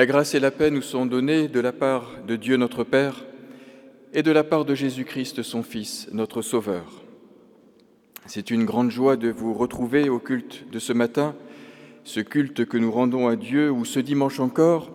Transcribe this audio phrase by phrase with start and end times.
[0.00, 3.26] La grâce et la paix nous sont données de la part de Dieu notre Père
[4.14, 7.04] et de la part de Jésus-Christ son Fils, notre Sauveur.
[8.24, 11.36] C'est une grande joie de vous retrouver au culte de ce matin,
[12.04, 14.90] ce culte que nous rendons à Dieu, où ce dimanche encore,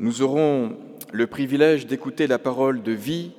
[0.00, 0.76] nous aurons
[1.12, 3.30] le privilège d'écouter la parole de vie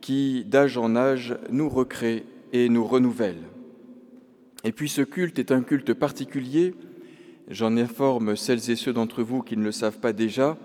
[0.00, 3.42] qui, d'âge en âge, nous recrée et nous renouvelle.
[4.62, 6.76] Et puis ce culte est un culte particulier
[7.50, 10.58] J'en informe celles et ceux d'entre vous qui ne le savent pas déjà,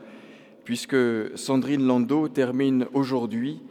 [0.65, 0.97] puisque
[1.35, 3.61] Sandrine Landau termine aujourd'hui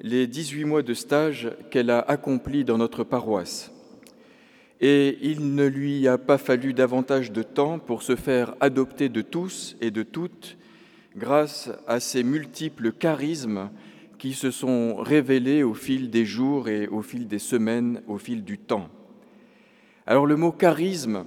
[0.00, 3.70] les 18 mois de stage qu'elle a accomplis dans notre paroisse.
[4.80, 9.20] Et il ne lui a pas fallu davantage de temps pour se faire adopter de
[9.20, 10.56] tous et de toutes
[11.14, 13.68] grâce à ces multiples charismes
[14.18, 18.44] qui se sont révélés au fil des jours et au fil des semaines, au fil
[18.44, 18.88] du temps.
[20.06, 21.26] Alors le mot charisme,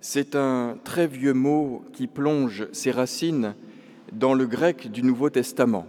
[0.00, 3.54] c'est un très vieux mot qui plonge ses racines
[4.12, 5.86] dans le grec du Nouveau Testament.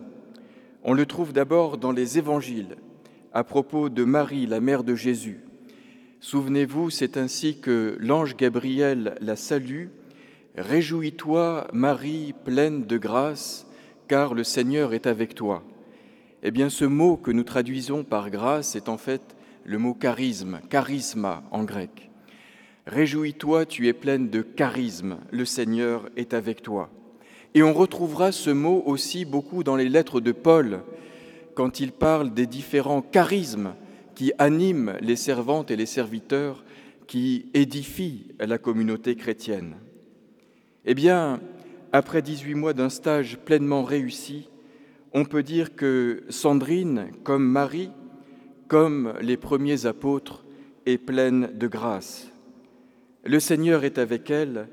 [0.83, 2.75] On le trouve d'abord dans les évangiles,
[3.33, 5.39] à propos de Marie, la mère de Jésus.
[6.19, 9.87] Souvenez-vous, c'est ainsi que l'ange Gabriel la salue.
[10.57, 13.65] Réjouis-toi, Marie, pleine de grâce,
[14.09, 15.63] car le Seigneur est avec toi.
[16.43, 19.21] Eh bien, ce mot que nous traduisons par grâce est en fait
[19.63, 22.10] le mot charisme, charisma en grec.
[22.87, 26.89] Réjouis-toi, tu es pleine de charisme, le Seigneur est avec toi.
[27.53, 30.81] Et on retrouvera ce mot aussi beaucoup dans les lettres de Paul,
[31.53, 33.75] quand il parle des différents charismes
[34.15, 36.63] qui animent les servantes et les serviteurs,
[37.07, 39.75] qui édifient la communauté chrétienne.
[40.85, 41.39] Eh bien,
[41.91, 44.49] après 18 mois d'un stage pleinement réussi,
[45.13, 47.91] on peut dire que Sandrine, comme Marie,
[48.67, 50.45] comme les premiers apôtres,
[50.85, 52.30] est pleine de grâce.
[53.23, 54.67] Le Seigneur est avec elle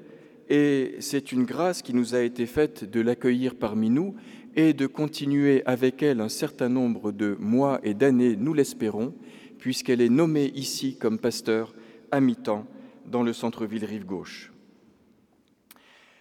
[0.48, 4.14] et c'est une grâce qui nous a été faite de l'accueillir parmi nous
[4.56, 9.14] et de continuer avec elle un certain nombre de mois et d'années, nous l'espérons,
[9.58, 11.74] puisqu'elle est nommée ici comme pasteur
[12.10, 12.66] à mi-temps
[13.04, 14.50] dans le centre-ville rive gauche.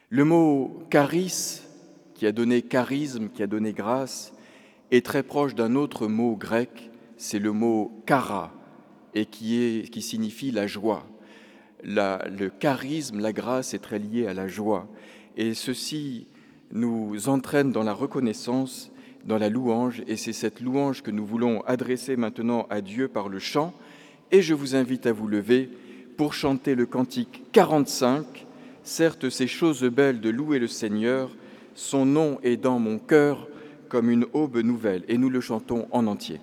[0.09, 1.61] Le mot charis,
[2.13, 4.33] qui a donné charisme, qui a donné grâce,
[4.91, 8.53] est très proche d'un autre mot grec, c'est le mot chara,
[9.13, 11.07] et qui, qui signifie la joie
[11.83, 14.87] le charisme, la grâce est très lié à la joie.
[15.35, 16.27] Et ceci
[16.71, 18.91] nous entraîne dans la reconnaissance,
[19.25, 23.29] dans la louange, et c'est cette louange que nous voulons adresser maintenant à Dieu par
[23.29, 23.73] le chant.
[24.31, 25.69] Et je vous invite à vous lever
[26.17, 28.45] pour chanter le cantique 45.
[28.83, 31.29] Certes, ces choses belles de louer le Seigneur,
[31.75, 33.47] son nom est dans mon cœur
[33.89, 35.03] comme une aube nouvelle.
[35.07, 36.39] Et nous le chantons en entier.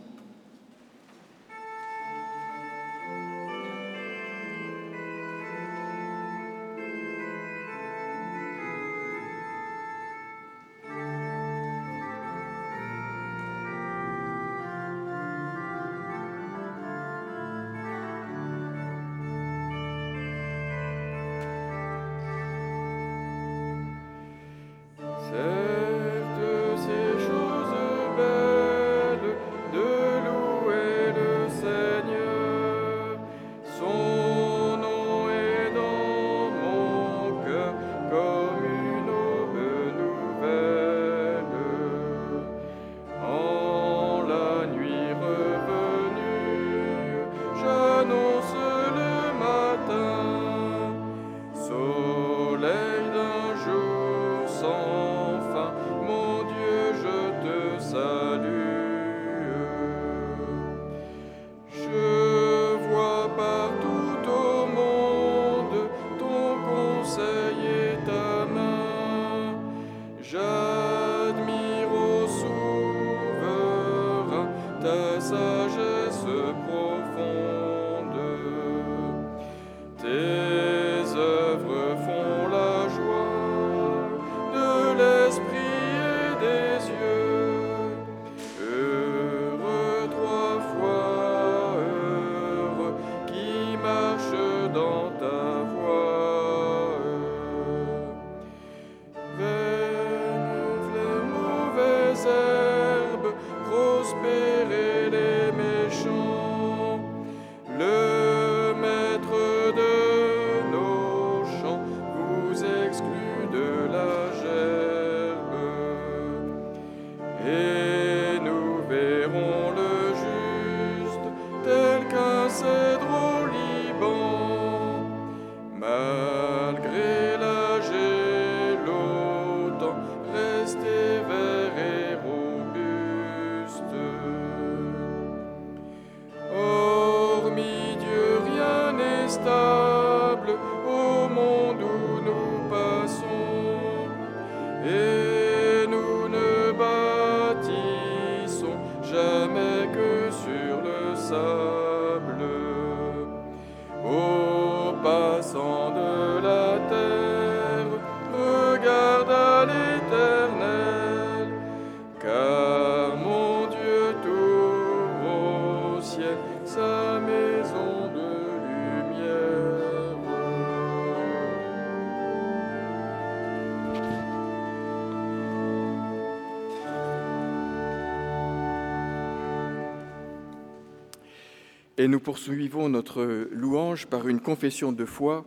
[182.04, 185.46] Et nous poursuivons notre louange par une confession de foi,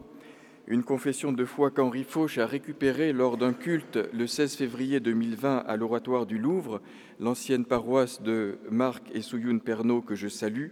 [0.65, 5.57] une confession de foi qu'Henri Fauche a récupérée lors d'un culte le 16 février 2020
[5.67, 6.81] à l'Oratoire du Louvre,
[7.19, 10.69] l'ancienne paroisse de Marc et Souyoun Pernot que je salue.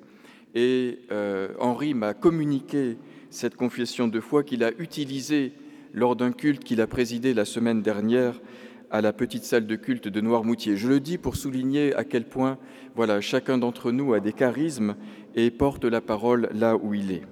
[0.56, 2.98] Et euh, Henri m'a communiqué
[3.30, 5.54] cette confession de foi qu'il a utilisée
[5.94, 8.42] lors d'un culte qu'il a présidé la semaine dernière
[8.89, 10.77] à la petite salle de culte de Noirmoutier.
[10.77, 12.58] Je le dis pour souligner à quel point
[12.96, 14.96] voilà, chacun d'entre nous a des charismes
[15.36, 17.24] et porte la parole là où il est.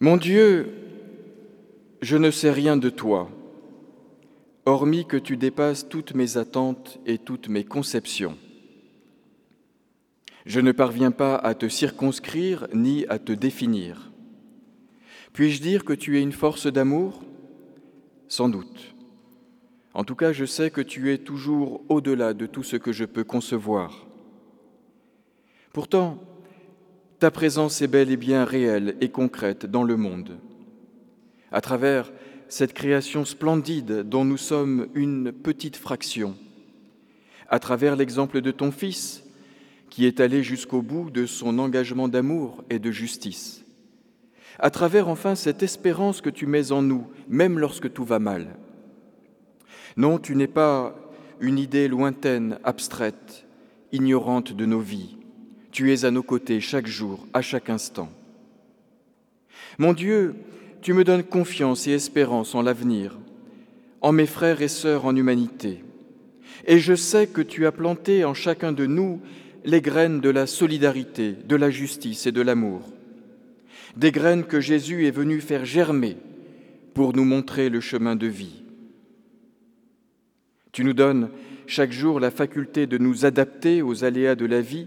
[0.00, 0.72] Mon Dieu,
[2.00, 3.28] je ne sais rien de toi,
[4.66, 8.36] hormis que tu dépasses toutes mes attentes et toutes mes conceptions.
[10.46, 14.12] Je ne parviens pas à te circonscrire ni à te définir.
[15.32, 17.22] Puis-je dire que tu es une force d'amour?
[18.28, 18.94] Sans doute.
[19.94, 23.04] En tout cas, je sais que tu es toujours au-delà de tout ce que je
[23.04, 24.06] peux concevoir.
[25.74, 26.22] Pourtant,
[27.18, 30.38] ta présence est bel et bien réelle et concrète dans le monde.
[31.50, 32.12] À travers
[32.48, 36.36] cette création splendide dont nous sommes une petite fraction,
[37.48, 39.24] à travers l'exemple de ton Fils,
[39.90, 43.64] qui est allé jusqu'au bout de son engagement d'amour et de justice,
[44.60, 48.54] à travers enfin cette espérance que tu mets en nous, même lorsque tout va mal.
[49.96, 50.94] Non, tu n'es pas
[51.40, 53.44] une idée lointaine, abstraite,
[53.90, 55.16] ignorante de nos vies.
[55.74, 58.08] Tu es à nos côtés chaque jour, à chaque instant.
[59.76, 60.36] Mon Dieu,
[60.82, 63.18] tu me donnes confiance et espérance en l'avenir,
[64.00, 65.82] en mes frères et sœurs en humanité.
[66.68, 69.20] Et je sais que tu as planté en chacun de nous
[69.64, 72.92] les graines de la solidarité, de la justice et de l'amour.
[73.96, 76.16] Des graines que Jésus est venu faire germer
[76.94, 78.62] pour nous montrer le chemin de vie.
[80.70, 81.30] Tu nous donnes
[81.66, 84.86] chaque jour la faculté de nous adapter aux aléas de la vie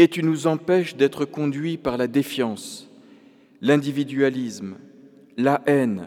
[0.00, 2.88] et tu nous empêches d'être conduits par la défiance,
[3.60, 4.76] l'individualisme,
[5.36, 6.06] la haine,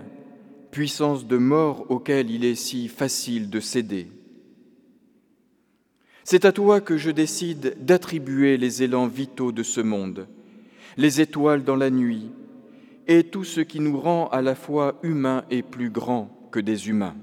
[0.72, 4.08] puissance de mort auquel il est si facile de céder.
[6.24, 10.28] C'est à toi que je décide d'attribuer les élans vitaux de ce monde,
[10.98, 12.32] les étoiles dans la nuit,
[13.08, 16.90] et tout ce qui nous rend à la fois humains et plus grands que des
[16.90, 17.16] humains.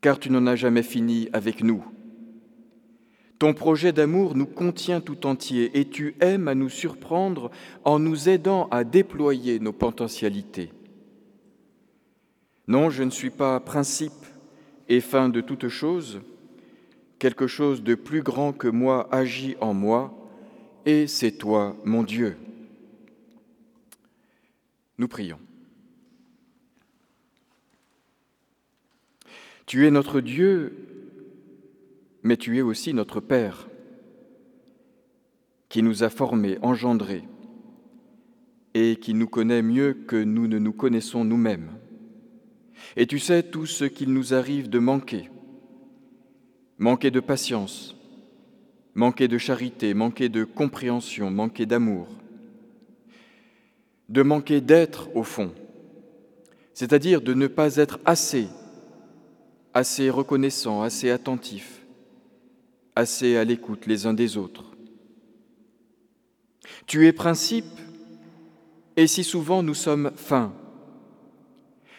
[0.00, 1.84] Car tu n'en as jamais fini avec nous.
[3.42, 7.50] Ton projet d'amour nous contient tout entier et tu aimes à nous surprendre
[7.82, 10.70] en nous aidant à déployer nos potentialités.
[12.68, 14.12] Non, je ne suis pas principe
[14.88, 16.20] et fin de toute chose,
[17.18, 20.14] quelque chose de plus grand que moi agit en moi,
[20.86, 22.36] et c'est toi, mon Dieu.
[24.98, 25.40] Nous prions.
[29.66, 30.91] Tu es notre Dieu,
[32.22, 33.68] mais tu es aussi notre Père,
[35.68, 37.24] qui nous a formés, engendrés,
[38.74, 41.70] et qui nous connaît mieux que nous ne nous connaissons nous-mêmes.
[42.96, 45.28] Et tu sais tout ce qu'il nous arrive de manquer
[46.82, 47.96] manquer de patience,
[48.94, 52.08] manquer de charité, manquer de compréhension, manquer d'amour,
[54.08, 55.52] de manquer d'être au fond,
[56.74, 58.48] c'est-à-dire de ne pas être assez,
[59.72, 61.81] assez reconnaissant, assez attentif,
[62.96, 64.64] assez à l'écoute les uns des autres.
[66.86, 67.64] Tu es principe
[68.96, 70.52] et si souvent nous sommes fins,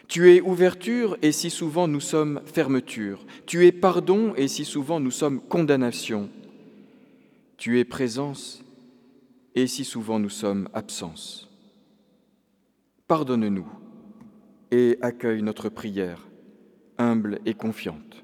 [0.07, 3.25] tu es ouverture et si souvent nous sommes fermeture.
[3.47, 6.29] Tu es pardon et si souvent nous sommes condamnation.
[7.57, 8.63] Tu es présence
[9.55, 11.49] et si souvent nous sommes absence.
[13.07, 13.67] Pardonne-nous
[14.71, 16.27] et accueille notre prière,
[16.97, 18.22] humble et confiante.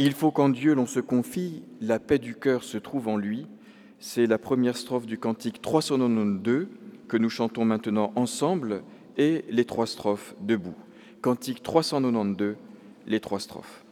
[0.00, 3.48] Il faut qu'en Dieu l'on se confie, la paix du cœur se trouve en lui.
[3.98, 6.68] C'est la première strophe du cantique 392
[7.08, 8.84] que nous chantons maintenant ensemble
[9.16, 10.76] et les trois strophes debout.
[11.20, 12.54] Cantique 392,
[13.08, 13.84] les trois strophes.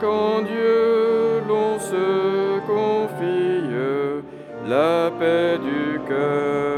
[0.00, 3.60] Qu'en Dieu l'on se confie,
[4.66, 6.69] la paix du cœur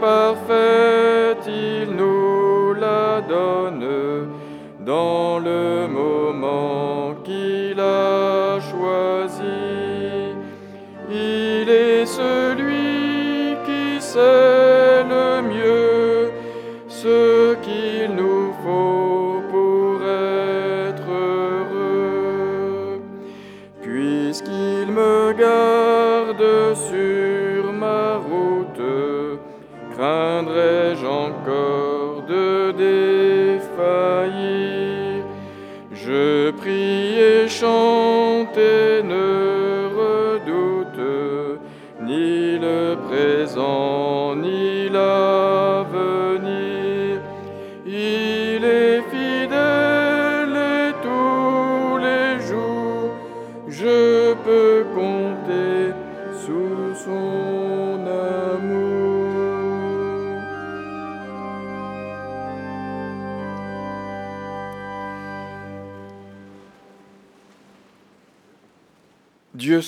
[0.00, 2.13] Parfaite, il nous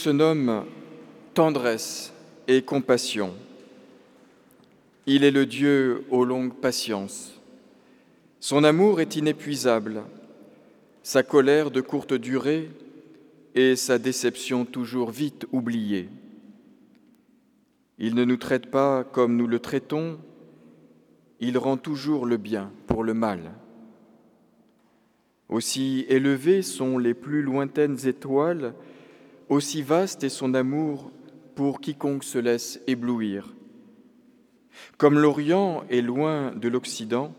[0.06, 0.64] se nomme
[1.34, 2.12] tendresse
[2.46, 3.34] et compassion.
[5.04, 7.40] Il est le Dieu aux longues patiences.
[8.38, 10.04] Son amour est inépuisable,
[11.02, 12.70] sa colère de courte durée
[13.56, 16.08] et sa déception toujours vite oubliée.
[17.98, 20.20] Il ne nous traite pas comme nous le traitons,
[21.40, 23.40] il rend toujours le bien pour le mal.
[25.48, 28.72] Aussi élevées sont les plus lointaines étoiles,
[29.48, 31.10] aussi vaste est son amour
[31.54, 33.54] pour quiconque se laisse éblouir.
[34.98, 37.34] Comme l'Orient est loin de l'Occident,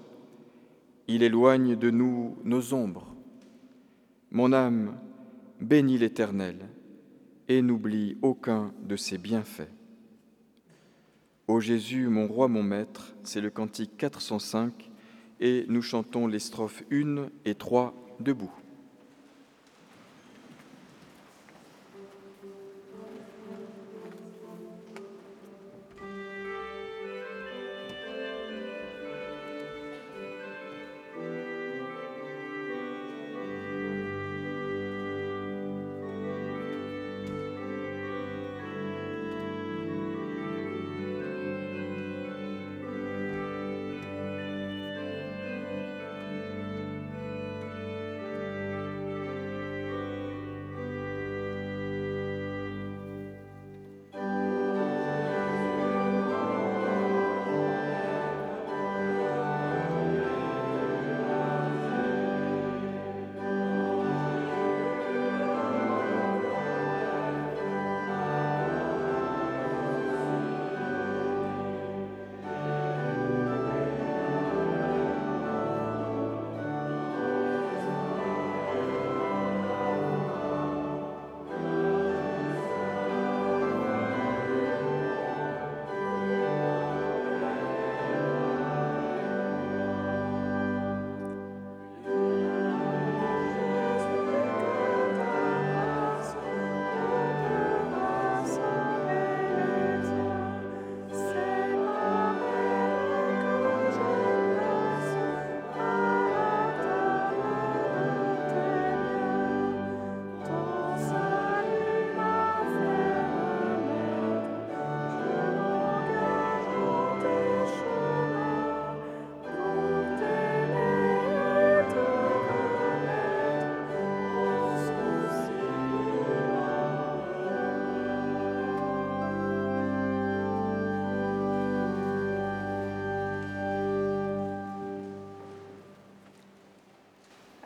[1.07, 3.15] il éloigne de nous nos ombres.
[4.31, 4.97] Mon âme
[5.61, 6.67] bénit l'Éternel
[7.47, 9.71] et n'oublie aucun de ses bienfaits.
[11.47, 14.91] Ô Jésus, mon roi, mon maître, c'est le cantique 405
[15.39, 18.51] et nous chantons les strophes 1 et 3 debout.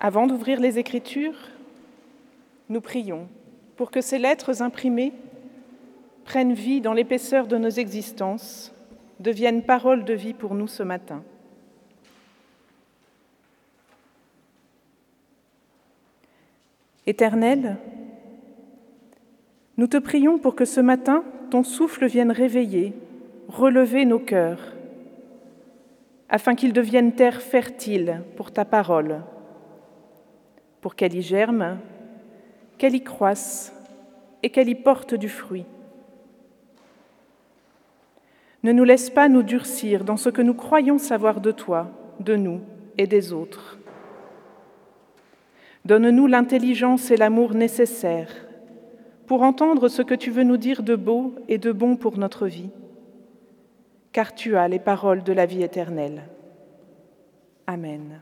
[0.03, 1.37] Avant d'ouvrir les Écritures,
[2.69, 3.27] nous prions
[3.77, 5.13] pour que ces lettres imprimées
[6.25, 8.73] prennent vie dans l'épaisseur de nos existences,
[9.19, 11.23] deviennent parole de vie pour nous ce matin.
[17.05, 17.77] Éternel,
[19.77, 22.93] nous te prions pour que ce matin, ton souffle vienne réveiller,
[23.47, 24.73] relever nos cœurs,
[26.27, 29.21] afin qu'ils deviennent terre fertile pour ta parole,
[30.81, 31.77] pour qu'elle y germe,
[32.77, 33.73] qu'elle y croisse
[34.43, 35.65] et qu'elle y porte du fruit.
[38.63, 42.35] Ne nous laisse pas nous durcir dans ce que nous croyons savoir de toi, de
[42.35, 42.61] nous
[42.97, 43.77] et des autres.
[45.85, 48.47] Donne-nous l'intelligence et l'amour nécessaires
[49.25, 52.47] pour entendre ce que tu veux nous dire de beau et de bon pour notre
[52.47, 52.69] vie,
[54.11, 56.23] car tu as les paroles de la vie éternelle.
[57.65, 58.21] Amen.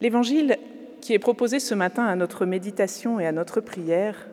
[0.00, 0.58] L'évangile
[1.00, 4.28] qui est proposé ce matin à notre méditation et à notre prière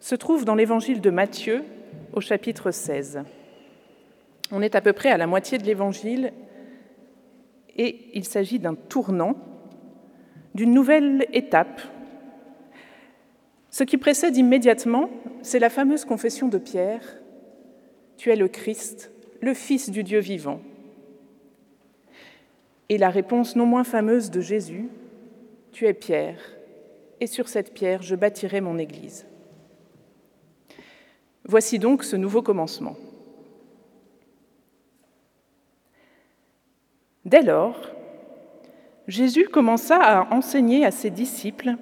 [0.00, 1.64] se trouve dans l'évangile de Matthieu
[2.12, 3.22] au chapitre 16.
[4.52, 6.32] On est à peu près à la moitié de l'évangile
[7.76, 9.34] et il s'agit d'un tournant,
[10.54, 11.80] d'une nouvelle étape.
[13.70, 15.10] Ce qui précède immédiatement,
[15.42, 17.02] c'est la fameuse confession de Pierre,
[18.16, 20.60] Tu es le Christ, le Fils du Dieu vivant.
[22.88, 24.88] Et la réponse non moins fameuse de Jésus,
[25.72, 26.40] Tu es Pierre,
[27.20, 29.26] et sur cette pierre je bâtirai mon Église.
[31.44, 32.96] Voici donc ce nouveau commencement.
[37.24, 37.90] Dès lors,
[39.06, 41.76] Jésus commença à enseigner à ses disciples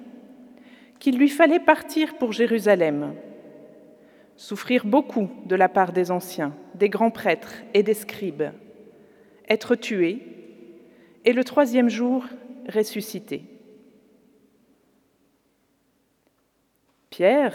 [0.99, 3.13] qu'il lui fallait partir pour Jérusalem,
[4.35, 8.51] souffrir beaucoup de la part des anciens, des grands prêtres et des scribes,
[9.47, 10.36] être tué
[11.27, 12.23] et le troisième jour
[12.73, 13.43] ressuscité.
[17.09, 17.53] Pierre,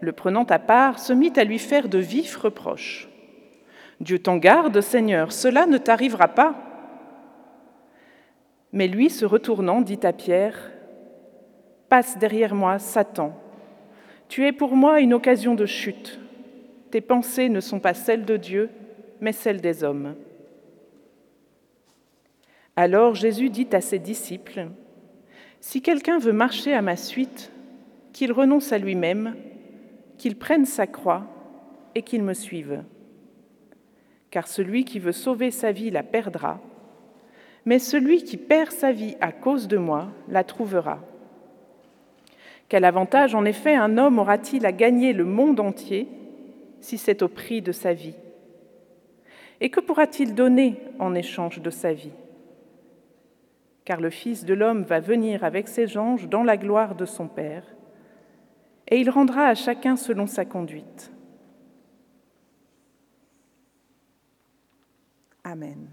[0.00, 3.08] le prenant à part, se mit à lui faire de vifs reproches.
[4.00, 6.56] Dieu t'en garde, Seigneur, cela ne t'arrivera pas.
[8.74, 10.70] Mais lui, se retournant, dit à Pierre,
[11.88, 13.32] Passe derrière moi, Satan.
[14.28, 16.20] Tu es pour moi une occasion de chute.
[16.90, 18.68] Tes pensées ne sont pas celles de Dieu,
[19.22, 20.16] mais celles des hommes.
[22.76, 24.68] Alors Jésus dit à ses disciples,
[25.60, 27.50] Si quelqu'un veut marcher à ma suite,
[28.12, 29.34] qu'il renonce à lui-même,
[30.18, 31.24] qu'il prenne sa croix
[31.94, 32.82] et qu'il me suive.
[34.30, 36.60] Car celui qui veut sauver sa vie la perdra,
[37.64, 41.00] mais celui qui perd sa vie à cause de moi la trouvera.
[42.68, 46.08] Quel avantage en effet un homme aura-t-il à gagner le monde entier
[46.80, 48.16] si c'est au prix de sa vie?
[49.60, 52.12] Et que pourra-t-il donner en échange de sa vie?
[53.86, 57.28] Car le Fils de l'homme va venir avec ses anges dans la gloire de son
[57.28, 57.64] Père,
[58.88, 61.10] et il rendra à chacun selon sa conduite.
[65.44, 65.88] Amen.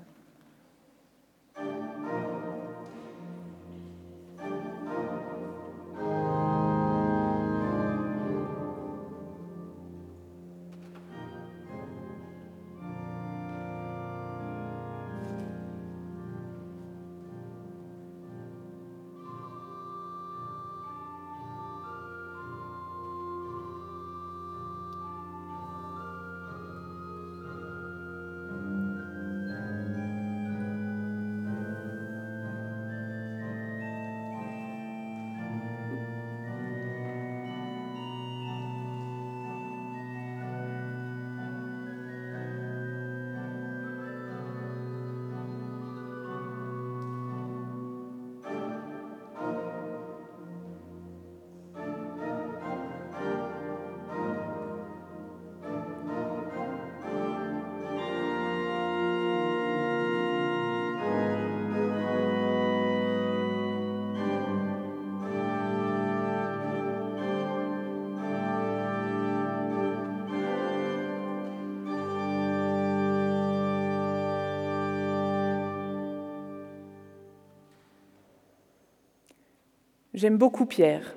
[80.14, 81.16] J'aime beaucoup Pierre.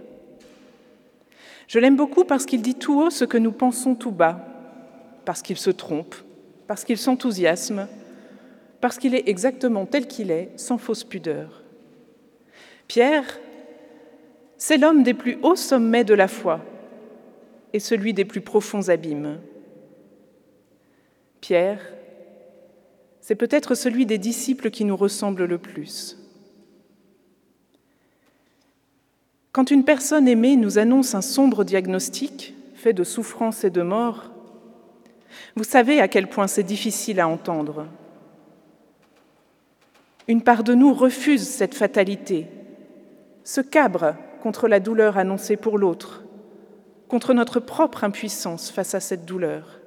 [1.69, 4.47] Je l'aime beaucoup parce qu'il dit tout haut ce que nous pensons tout bas,
[5.25, 6.15] parce qu'il se trompe,
[6.67, 7.89] parce qu'il s'enthousiasme,
[8.81, 11.63] parce qu'il est exactement tel qu'il est, sans fausse pudeur.
[12.89, 13.41] Pierre,
[14.57, 16.65] c'est l'homme des plus hauts sommets de la foi
[17.73, 19.41] et celui des plus profonds abîmes.
[21.41, 21.81] Pierre,
[23.21, 26.17] c'est peut-être celui des disciples qui nous ressemble le plus.
[29.57, 34.31] Quand une personne aimée nous annonce un sombre diagnostic fait de souffrance et de mort,
[35.55, 37.87] vous savez à quel point c'est difficile à entendre.
[40.29, 42.49] Une part de nous refuse cette fatalité,
[43.45, 46.23] se cabre contre la douleur annoncée pour l'autre,
[47.09, 49.81] contre notre propre impuissance face à cette douleur.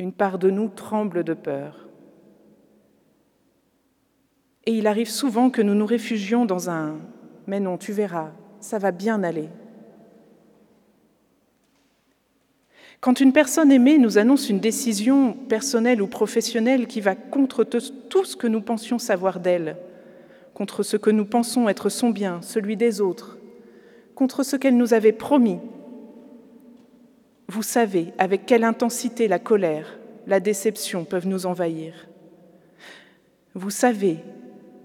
[0.00, 1.86] Une part de nous tremble de peur.
[4.66, 6.88] Et il arrive souvent que nous nous réfugions dans un⁇
[7.46, 8.30] Mais non, tu verras,
[8.60, 9.42] ça va bien aller⁇
[13.00, 18.24] Quand une personne aimée nous annonce une décision personnelle ou professionnelle qui va contre tout
[18.24, 19.76] ce que nous pensions savoir d'elle,
[20.54, 23.36] contre ce que nous pensons être son bien, celui des autres,
[24.14, 25.58] contre ce qu'elle nous avait promis,
[27.48, 32.08] vous savez avec quelle intensité la colère, la déception peuvent nous envahir.
[33.54, 34.18] Vous savez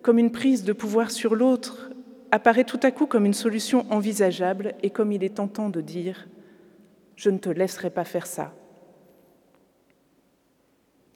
[0.02, 1.90] comme une prise de pouvoir sur l'autre
[2.32, 6.28] apparaît tout à coup comme une solution envisageable et comme il est tentant de dire⁇
[7.16, 8.54] Je ne te laisserai pas faire ça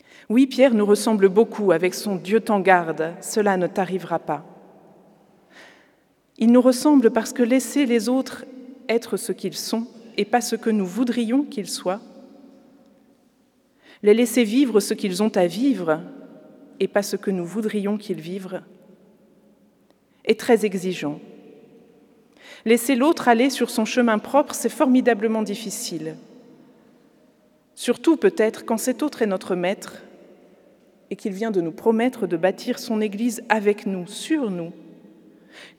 [0.30, 4.45] ⁇Oui, Pierre nous ressemble beaucoup avec son Dieu t'en garde, cela ne t'arrivera pas.
[6.38, 8.45] Il nous ressemble parce que laisser les autres
[8.89, 12.02] être ce qu'ils sont et pas ce que nous voudrions qu'ils soient,
[14.02, 16.02] les laisser vivre ce qu'ils ont à vivre
[16.80, 18.62] et pas ce que nous voudrions qu'ils vivent,
[20.26, 21.20] est très exigeant.
[22.66, 26.16] Laisser l'autre aller sur son chemin propre, c'est formidablement difficile.
[27.76, 30.04] Surtout peut-être quand cet autre est notre maître
[31.10, 34.72] et qu'il vient de nous promettre de bâtir son Église avec nous, sur nous.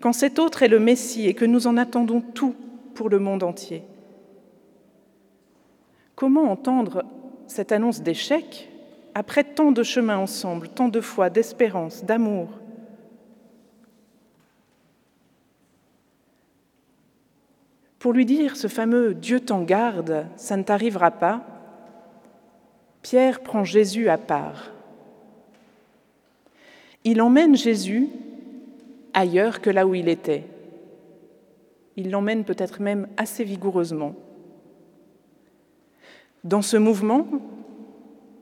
[0.00, 2.54] Quand cet autre est le Messie et que nous en attendons tout
[2.94, 3.82] pour le monde entier.
[6.14, 7.04] Comment entendre
[7.46, 8.68] cette annonce d'échec
[9.14, 12.48] après tant de chemins ensemble, tant de foi, d'espérance, d'amour
[18.04, 21.42] Pour lui dire ce fameux Dieu t'en garde, ça ne t'arrivera pas,
[23.00, 24.74] Pierre prend Jésus à part.
[27.04, 28.10] Il emmène Jésus
[29.14, 30.44] ailleurs que là où il était.
[31.96, 34.14] Il l'emmène peut-être même assez vigoureusement.
[36.44, 37.26] Dans ce mouvement,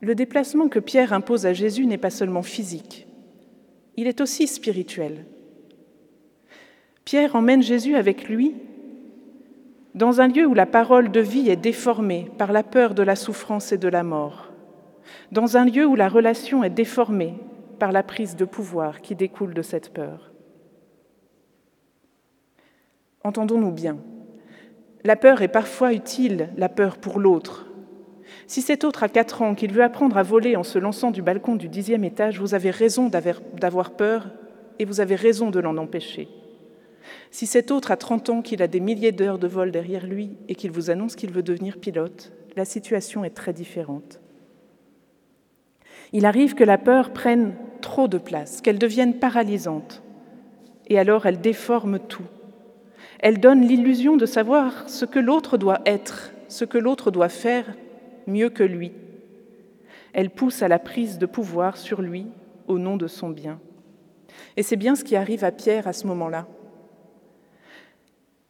[0.01, 3.07] le déplacement que Pierre impose à Jésus n'est pas seulement physique,
[3.96, 5.25] il est aussi spirituel.
[7.05, 8.57] Pierre emmène Jésus avec lui
[9.94, 13.16] dans un lieu où la parole de vie est déformée par la peur de la
[13.16, 14.52] souffrance et de la mort,
[15.31, 17.35] dans un lieu où la relation est déformée
[17.78, 20.33] par la prise de pouvoir qui découle de cette peur.
[23.24, 23.98] Entendons-nous bien,
[25.05, 27.66] la peur est parfois utile, la peur pour l'autre.
[28.46, 31.22] Si cet autre a quatre ans qu'il veut apprendre à voler en se lançant du
[31.22, 34.31] balcon du dixième étage, vous avez raison d'avoir peur
[34.78, 36.28] et vous avez raison de l'en empêcher.
[37.31, 40.37] Si cet autre a 30 ans, qu'il a des milliers d'heures de vol derrière lui
[40.49, 44.21] et qu'il vous annonce qu'il veut devenir pilote, la situation est très différente.
[46.12, 50.03] Il arrive que la peur prenne trop de place, qu'elle devienne paralysante,
[50.88, 52.27] et alors elle déforme tout.
[53.19, 57.75] Elle donne l'illusion de savoir ce que l'autre doit être, ce que l'autre doit faire
[58.27, 58.93] mieux que lui.
[60.12, 62.27] Elle pousse à la prise de pouvoir sur lui
[62.67, 63.59] au nom de son bien.
[64.57, 66.47] Et c'est bien ce qui arrive à Pierre à ce moment-là.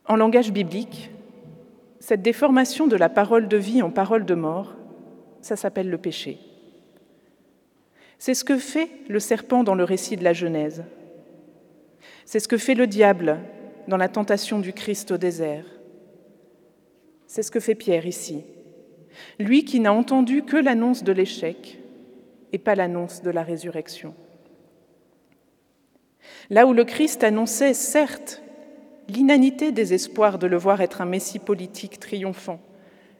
[0.06, 1.10] En langage biblique,
[2.00, 4.74] cette déformation de la parole de vie en parole de mort,
[5.40, 6.38] ça s'appelle le péché.
[8.18, 10.84] C'est ce que fait le serpent dans le récit de la Genèse.
[12.24, 13.38] C'est ce que fait le diable
[13.88, 15.64] dans la tentation du Christ au désert.
[17.26, 18.44] C'est ce que fait Pierre ici.
[19.38, 21.78] Lui qui n'a entendu que l'annonce de l'échec
[22.52, 24.14] et pas l'annonce de la résurrection.
[26.50, 28.42] Là où le Christ annonçait certes
[29.12, 32.60] l'inanité des espoirs de le voir être un Messie politique triomphant,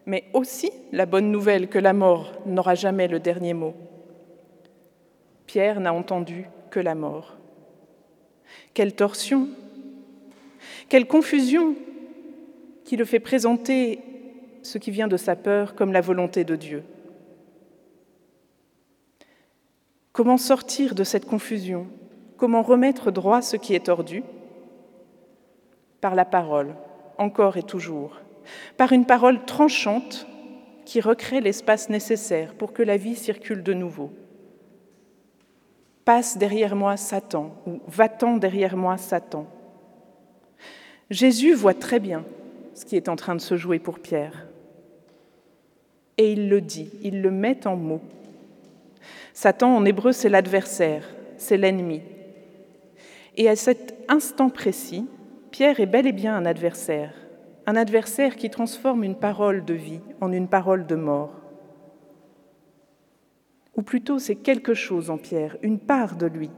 [0.06, 3.74] mais aussi la bonne nouvelle que la mort n'aura jamais le dernier mot.
[5.46, 7.36] Pierre n'a entendu que la mort.
[8.74, 9.48] Quelle torsion,
[10.88, 11.74] quelle confusion
[12.84, 14.00] qui le fait présenter
[14.62, 16.82] ce qui vient de sa peur comme la volonté de Dieu.
[20.12, 21.86] Comment sortir de cette confusion?
[22.36, 24.22] Comment remettre droit ce qui est tordu?
[26.02, 26.74] Par la parole,
[27.16, 28.20] encore et toujours,
[28.76, 30.26] par une parole tranchante
[30.84, 34.10] qui recrée l'espace nécessaire pour que la vie circule de nouveau.
[36.04, 39.46] Passe derrière moi Satan ou va-t'en derrière moi Satan.
[41.08, 42.24] Jésus voit très bien
[42.74, 44.48] ce qui est en train de se jouer pour Pierre.
[46.18, 48.02] Et il le dit, il le met en mots.
[49.34, 52.02] Satan en hébreu c'est l'adversaire, c'est l'ennemi.
[53.36, 55.06] Et à cet instant précis,
[55.52, 57.12] Pierre est bel et bien un adversaire,
[57.66, 61.42] un adversaire qui transforme une parole de vie en une parole de mort.
[63.76, 66.48] Ou plutôt, c'est quelque chose en Pierre, une part de lui.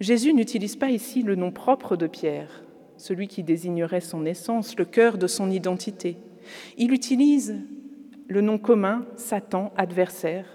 [0.00, 2.64] Jésus n'utilise pas ici le nom propre de Pierre,
[2.96, 6.16] celui qui désignerait son essence, le cœur de son identité.
[6.76, 7.54] Il utilise
[8.26, 10.46] le nom commun, Satan, adversaire,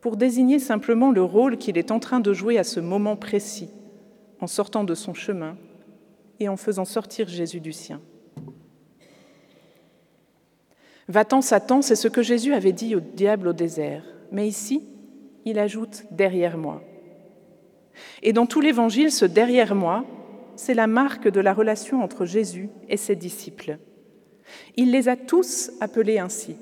[0.00, 3.70] pour désigner simplement le rôle qu'il est en train de jouer à ce moment précis,
[4.40, 5.56] en sortant de son chemin
[6.40, 8.00] et en faisant sortir Jésus du sien.
[11.08, 14.04] Va-t'en, Satan, c'est ce que Jésus avait dit au diable au désert.
[14.30, 14.86] Mais ici,
[15.44, 16.82] il ajoute derrière moi.
[18.22, 20.04] Et dans tout l'évangile, ce derrière moi,
[20.56, 23.78] c'est la marque de la relation entre Jésus et ses disciples.
[24.76, 26.56] Il les a tous appelés ainsi.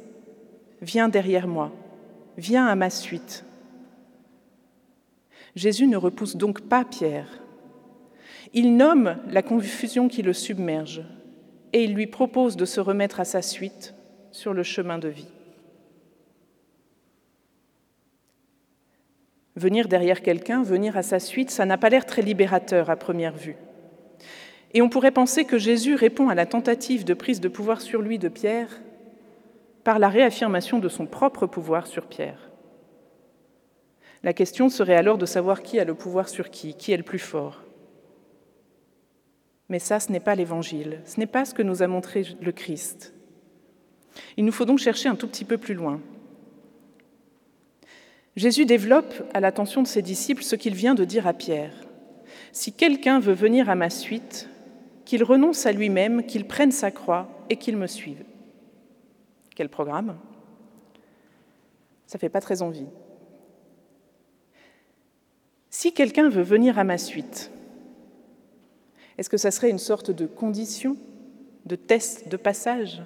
[0.80, 1.72] Viens derrière moi,
[2.36, 3.44] viens à ma suite.
[5.54, 7.42] Jésus ne repousse donc pas Pierre.
[8.52, 11.02] Il nomme la confusion qui le submerge
[11.72, 13.94] et il lui propose de se remettre à sa suite
[14.30, 15.28] sur le chemin de vie.
[19.56, 23.34] Venir derrière quelqu'un, venir à sa suite, ça n'a pas l'air très libérateur à première
[23.34, 23.56] vue.
[24.74, 28.02] Et on pourrait penser que Jésus répond à la tentative de prise de pouvoir sur
[28.02, 28.80] lui de Pierre
[29.84, 32.50] par la réaffirmation de son propre pouvoir sur Pierre.
[34.22, 37.02] La question serait alors de savoir qui a le pouvoir sur qui, qui est le
[37.02, 37.65] plus fort.
[39.68, 42.52] Mais ça, ce n'est pas l'Évangile, ce n'est pas ce que nous a montré le
[42.52, 43.14] Christ.
[44.36, 46.00] Il nous faut donc chercher un tout petit peu plus loin.
[48.36, 51.72] Jésus développe à l'attention de ses disciples ce qu'il vient de dire à Pierre.
[52.52, 54.48] Si quelqu'un veut venir à ma suite,
[55.04, 58.24] qu'il renonce à lui-même, qu'il prenne sa croix et qu'il me suive.
[59.54, 60.18] Quel programme
[62.06, 62.88] Ça ne fait pas très envie.
[65.70, 67.50] Si quelqu'un veut venir à ma suite,
[69.18, 70.96] est-ce que ça serait une sorte de condition,
[71.64, 73.02] de test de passage?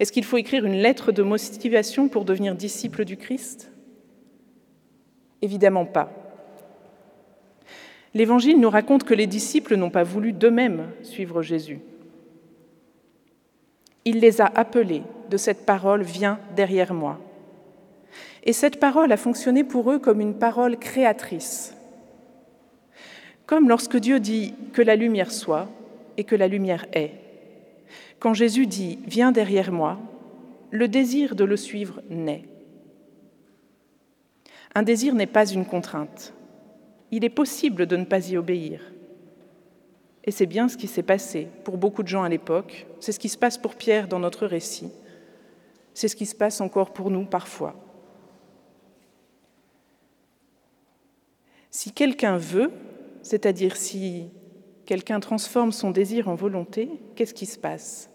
[0.00, 3.70] Est-ce qu'il faut écrire une lettre de motivation pour devenir disciple du Christ?
[5.42, 6.10] Évidemment pas.
[8.14, 11.80] L'Évangile nous raconte que les disciples n'ont pas voulu d'eux-mêmes suivre Jésus.
[14.04, 17.20] Il les a appelés de cette parole Viens derrière moi.
[18.44, 21.73] Et cette parole a fonctionné pour eux comme une parole créatrice.
[23.46, 25.68] Comme lorsque Dieu dit que la lumière soit
[26.16, 27.12] et que la lumière est.
[28.18, 29.98] Quand Jésus dit Viens derrière moi,
[30.70, 32.44] le désir de le suivre naît.
[34.74, 36.34] Un désir n'est pas une contrainte.
[37.10, 38.80] Il est possible de ne pas y obéir.
[40.24, 43.18] Et c'est bien ce qui s'est passé pour beaucoup de gens à l'époque, c'est ce
[43.18, 44.90] qui se passe pour Pierre dans notre récit,
[45.92, 47.76] c'est ce qui se passe encore pour nous parfois.
[51.70, 52.70] Si quelqu'un veut,
[53.24, 54.28] c'est-à-dire si
[54.84, 58.10] quelqu'un transforme son désir en volonté, qu'est-ce qui se passe?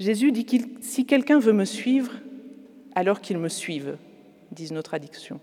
[0.00, 2.12] Jésus dit que si quelqu'un veut me suivre,
[2.94, 3.98] alors qu'il me suive
[4.50, 5.38] disent nos traductions.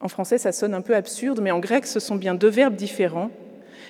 [0.00, 2.76] En français, ça sonne un peu absurde, mais en grec, ce sont bien deux verbes
[2.76, 3.30] différents.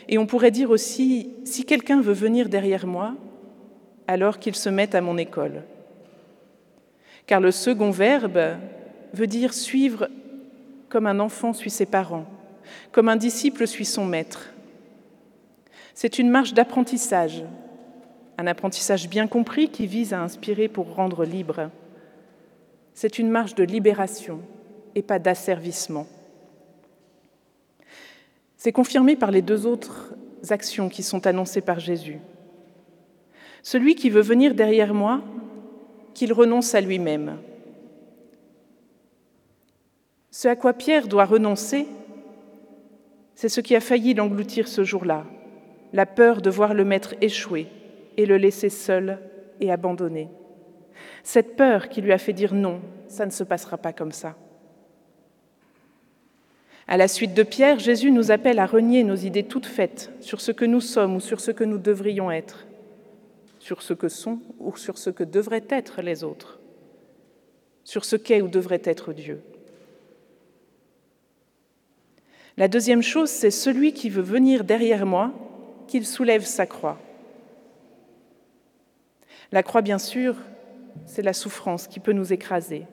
[0.08, 3.14] Et on pourrait dire aussi, si quelqu'un veut venir derrière moi,
[4.08, 5.62] alors qu'il se mette à mon école.
[7.26, 8.56] Car le second verbe
[9.14, 10.08] veut dire suivre
[10.96, 12.24] comme un enfant suit ses parents,
[12.90, 14.48] comme un disciple suit son maître.
[15.92, 17.44] C'est une marche d'apprentissage,
[18.38, 21.68] un apprentissage bien compris qui vise à inspirer pour rendre libre.
[22.94, 24.40] C'est une marche de libération
[24.94, 26.06] et pas d'asservissement.
[28.56, 30.14] C'est confirmé par les deux autres
[30.48, 32.20] actions qui sont annoncées par Jésus.
[33.62, 35.20] Celui qui veut venir derrière moi,
[36.14, 37.36] qu'il renonce à lui-même.
[40.36, 41.86] Ce à quoi Pierre doit renoncer,
[43.34, 45.24] c'est ce qui a failli l'engloutir ce jour-là,
[45.94, 47.68] la peur de voir le maître échouer
[48.18, 49.18] et le laisser seul
[49.62, 50.28] et abandonné.
[51.22, 54.36] Cette peur qui lui a fait dire non, ça ne se passera pas comme ça.
[56.86, 60.42] À la suite de Pierre, Jésus nous appelle à renier nos idées toutes faites sur
[60.42, 62.66] ce que nous sommes ou sur ce que nous devrions être,
[63.58, 66.60] sur ce que sont ou sur ce que devraient être les autres,
[67.84, 69.40] sur ce qu'est ou devrait être Dieu.
[72.56, 75.32] La deuxième chose, c'est celui qui veut venir derrière moi,
[75.88, 76.98] qu'il soulève sa croix.
[79.52, 80.36] La croix, bien sûr,
[81.04, 82.86] c'est la souffrance qui peut nous écraser.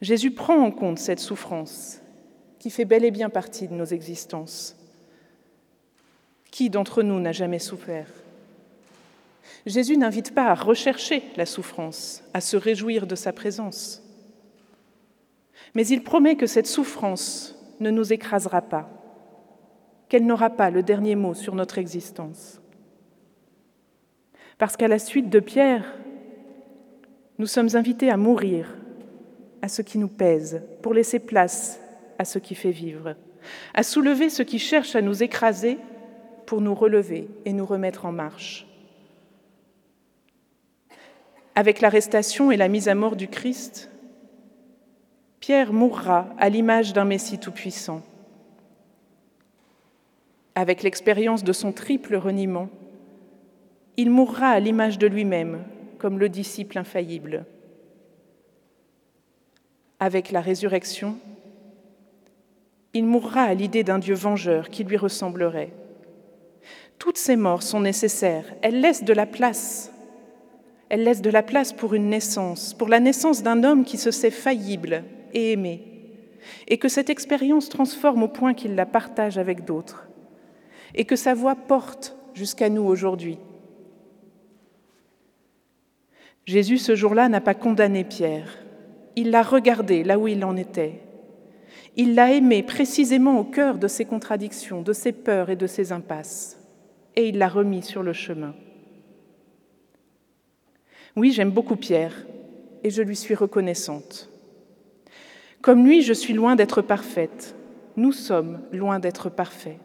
[0.00, 2.00] Jésus prend en compte cette souffrance
[2.58, 4.76] qui fait bel et bien partie de nos existences.
[6.50, 8.08] Qui d'entre nous n'a jamais souffert?
[9.66, 14.02] Jésus n'invite pas à rechercher la souffrance, à se réjouir de sa présence.
[15.74, 18.88] Mais il promet que cette souffrance ne nous écrasera pas,
[20.08, 22.60] qu'elle n'aura pas le dernier mot sur notre existence.
[24.58, 25.94] Parce qu'à la suite de Pierre,
[27.38, 28.76] nous sommes invités à mourir
[29.62, 31.80] à ce qui nous pèse pour laisser place
[32.18, 33.16] à ce qui fait vivre,
[33.74, 35.78] à soulever ce qui cherche à nous écraser
[36.46, 38.66] pour nous relever et nous remettre en marche.
[41.54, 43.90] Avec l'arrestation et la mise à mort du Christ,
[45.46, 48.00] Pierre mourra à l'image d'un Messie tout-puissant.
[50.54, 52.70] Avec l'expérience de son triple reniement,
[53.98, 55.62] il mourra à l'image de lui-même,
[55.98, 57.44] comme le disciple infaillible.
[60.00, 61.18] Avec la résurrection,
[62.94, 65.74] il mourra à l'idée d'un Dieu vengeur qui lui ressemblerait.
[66.98, 69.90] Toutes ces morts sont nécessaires, elles laissent de la place
[70.90, 74.12] elle laisse de la place pour une naissance, pour la naissance d'un homme qui se
[74.12, 75.02] sait faillible
[75.34, 75.82] et aimé,
[76.68, 80.08] et que cette expérience transforme au point qu'il la partage avec d'autres,
[80.94, 83.38] et que sa voix porte jusqu'à nous aujourd'hui.
[86.46, 88.58] Jésus, ce jour-là, n'a pas condamné Pierre,
[89.16, 91.00] il l'a regardé là où il en était.
[91.96, 95.92] Il l'a aimé précisément au cœur de ses contradictions, de ses peurs et de ses
[95.92, 96.58] impasses,
[97.14, 98.54] et il l'a remis sur le chemin.
[101.16, 102.26] Oui, j'aime beaucoup Pierre
[102.82, 104.33] et je lui suis reconnaissante.
[105.64, 107.56] Comme lui, je suis loin d'être parfaite.
[107.96, 109.78] Nous sommes loin d'être parfaits.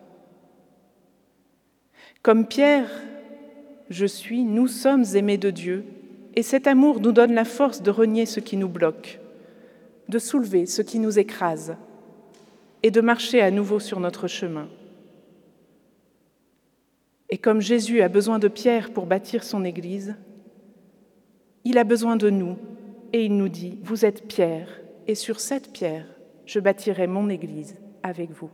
[2.21, 2.91] Comme Pierre,
[3.89, 5.85] je suis, nous sommes aimés de Dieu,
[6.35, 9.21] et cet amour nous donne la force de renier ce qui nous bloque,
[10.09, 11.77] de soulever ce qui nous écrase,
[12.83, 14.67] et de marcher à nouveau sur notre chemin.
[17.29, 20.17] Et comme Jésus a besoin de Pierre pour bâtir son Église,
[21.63, 22.57] il a besoin de nous
[23.13, 24.67] et il nous dit, vous êtes pierre,
[25.09, 26.05] et sur cette pierre,
[26.45, 28.51] je bâtirai mon Église avec vous.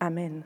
[0.00, 0.44] Amen.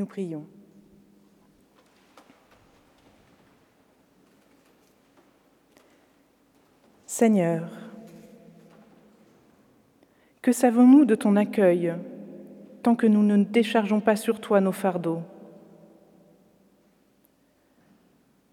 [0.00, 0.46] Nous prions.
[7.04, 7.68] Seigneur,
[10.40, 11.92] que savons-nous de ton accueil
[12.82, 15.20] tant que nous ne déchargeons pas sur toi nos fardeaux?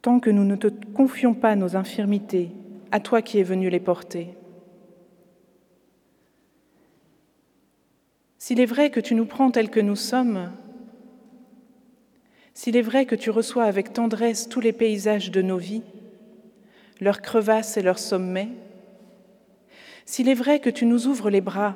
[0.01, 2.51] Tant que nous ne te confions pas nos infirmités,
[2.91, 4.35] à toi qui es venu les porter
[8.37, 10.51] S'il est vrai que tu nous prends tels que nous sommes,
[12.57, 15.83] s'il est vrai que tu reçois avec tendresse tous les paysages de nos vies,
[16.99, 18.49] leurs crevasses et leurs sommets,
[20.07, 21.75] s'il est vrai que tu nous ouvres les bras,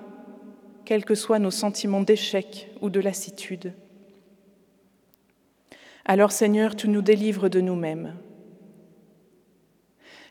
[0.84, 3.73] quels que soient nos sentiments d'échec ou de lassitude,
[6.03, 8.15] alors Seigneur, tu nous délivres de nous-mêmes.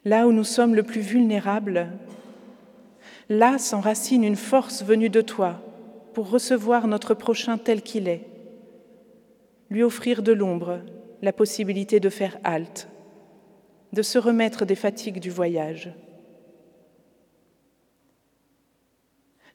[0.05, 1.93] Là où nous sommes le plus vulnérables,
[3.29, 5.63] là s'enracine une force venue de toi
[6.13, 8.30] pour recevoir notre prochain tel qu'il est,
[9.71, 10.81] lui offrir de l'ombre,
[11.23, 12.89] la possibilité de faire halte,
[13.93, 15.93] de se remettre des fatigues du voyage.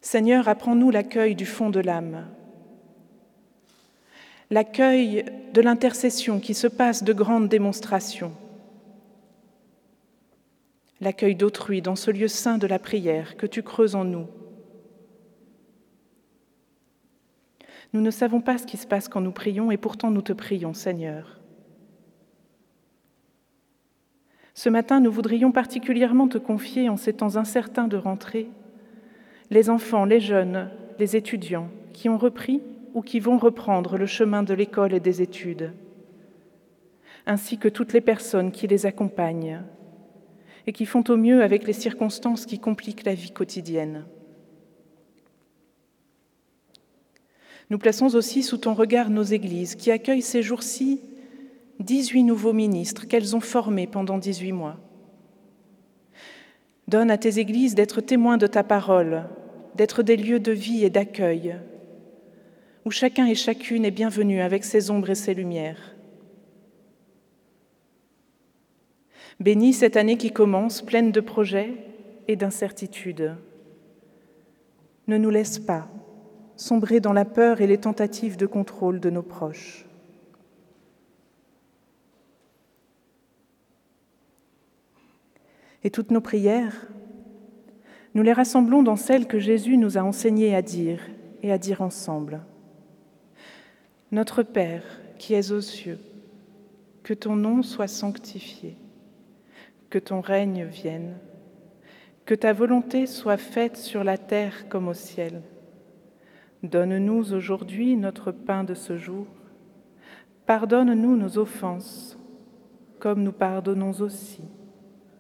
[0.02, 2.28] Seigneur, apprends-nous l'accueil du fond de l'âme,
[4.50, 8.34] l'accueil de l'intercession qui se passe de grandes démonstrations,
[11.02, 14.28] l'accueil d'autrui dans ce lieu saint de la prière que tu creuses en nous.
[17.96, 20.34] Nous ne savons pas ce qui se passe quand nous prions et pourtant nous te
[20.34, 21.40] prions, Seigneur.
[24.54, 28.50] Ce matin, nous voudrions particulièrement te confier en ces temps incertains de rentrée
[29.50, 30.70] les enfants, les jeunes,
[31.00, 32.62] les étudiants qui ont repris
[32.96, 35.72] ou qui vont reprendre le chemin de l'école et des études,
[37.26, 39.62] ainsi que toutes les personnes qui les accompagnent
[40.68, 44.04] et qui font au mieux avec les circonstances qui compliquent la vie quotidienne.
[47.70, 51.02] Nous plaçons aussi sous ton regard nos églises qui accueillent ces jours-ci
[51.80, 54.78] 18 nouveaux ministres qu'elles ont formés pendant 18 mois.
[56.88, 59.24] Donne à tes églises d'être témoins de ta parole,
[59.74, 61.56] d'être des lieux de vie et d'accueil,
[62.86, 65.96] où chacun et chacune est bienvenu avec ses ombres et ses lumières.
[69.40, 71.74] Bénis cette année qui commence, pleine de projets
[72.28, 73.36] et d'incertitudes.
[75.08, 75.90] Ne nous laisse pas
[76.56, 79.86] sombrer dans la peur et les tentatives de contrôle de nos proches.
[85.84, 86.88] Et toutes nos prières,
[88.16, 91.00] nous les rassemblons dans celles que Jésus nous a enseigné à dire
[91.44, 92.42] et à dire ensemble.
[94.12, 94.84] Notre Père
[95.18, 96.00] qui es aux cieux,
[97.04, 98.78] que ton nom soit sanctifié,
[99.90, 101.18] que ton règne vienne,
[102.26, 105.42] que ta volonté soit faite sur la terre comme au ciel.
[106.66, 109.28] Donne-nous aujourd'hui notre pain de ce jour.
[110.48, 112.18] Pardonne-nous nos offenses,
[113.00, 114.42] comme nous pardonnons aussi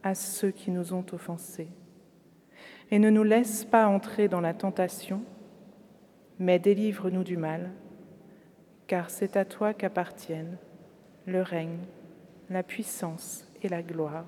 [0.01, 1.67] à ceux qui nous ont offensés.
[2.89, 5.21] Et ne nous laisse pas entrer dans la tentation,
[6.39, 7.71] mais délivre-nous du mal,
[8.87, 10.57] car c'est à toi qu'appartiennent
[11.27, 11.79] le règne,
[12.49, 14.25] la puissance et la gloire,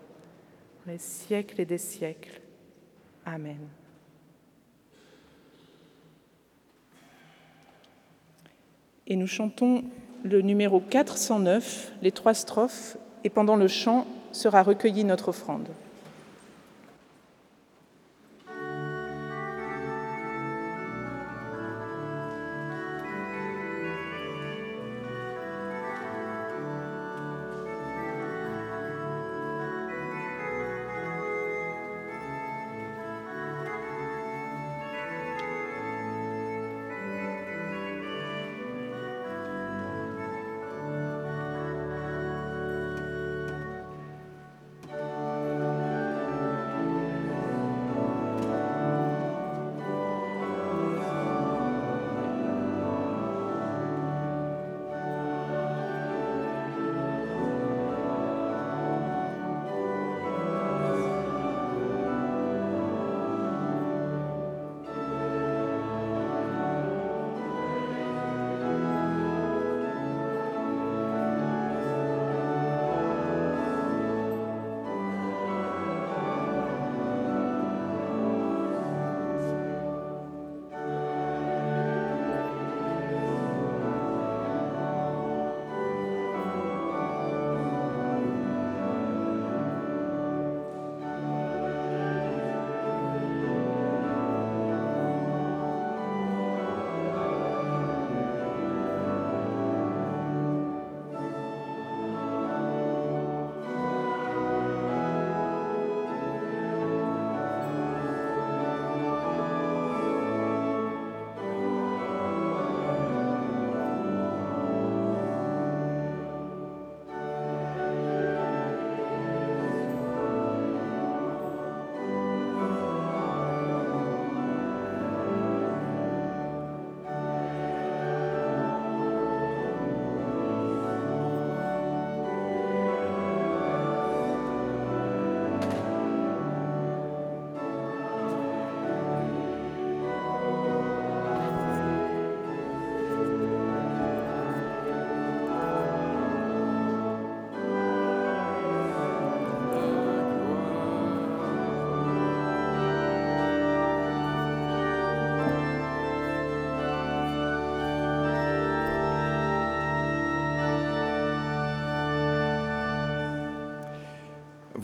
[0.85, 2.41] les siècles et des siècles.
[3.25, 3.67] Amen.
[9.07, 9.83] Et nous chantons
[10.23, 15.69] le numéro 409, les trois strophes, et pendant le chant sera recueillie notre offrande.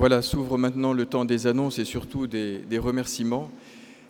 [0.03, 3.49] Voilà, s'ouvre maintenant le temps des annonces et surtout des, remerciements.